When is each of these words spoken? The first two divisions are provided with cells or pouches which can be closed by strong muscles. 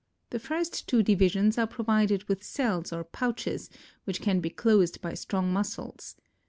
The 0.31 0.39
first 0.39 0.87
two 0.87 1.03
divisions 1.03 1.59
are 1.59 1.67
provided 1.67 2.23
with 2.27 2.41
cells 2.43 2.91
or 2.91 3.03
pouches 3.03 3.69
which 4.05 4.19
can 4.19 4.39
be 4.39 4.49
closed 4.49 4.99
by 4.99 5.13
strong 5.13 5.53
muscles. 5.53 6.15